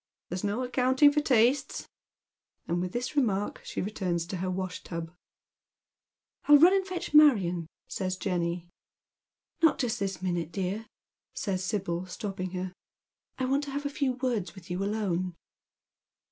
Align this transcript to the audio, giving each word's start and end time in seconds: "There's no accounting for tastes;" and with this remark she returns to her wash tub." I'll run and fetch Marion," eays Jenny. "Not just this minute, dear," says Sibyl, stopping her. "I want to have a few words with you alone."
"There's 0.31 0.43
no 0.43 0.63
accounting 0.63 1.11
for 1.11 1.21
tastes;" 1.21 1.85
and 2.67 2.81
with 2.81 2.91
this 2.91 3.15
remark 3.15 3.61
she 3.63 3.83
returns 3.83 4.25
to 4.25 4.37
her 4.37 4.49
wash 4.49 4.83
tub." 4.83 5.11
I'll 6.47 6.57
run 6.57 6.73
and 6.73 6.87
fetch 6.87 7.13
Marion," 7.13 7.67
eays 7.87 8.17
Jenny. 8.19 8.67
"Not 9.61 9.77
just 9.77 9.99
this 9.99 10.19
minute, 10.19 10.51
dear," 10.51 10.87
says 11.35 11.63
Sibyl, 11.63 12.07
stopping 12.07 12.49
her. 12.53 12.73
"I 13.37 13.45
want 13.45 13.63
to 13.65 13.69
have 13.73 13.85
a 13.85 13.89
few 13.91 14.13
words 14.13 14.55
with 14.55 14.71
you 14.71 14.83
alone." 14.83 15.35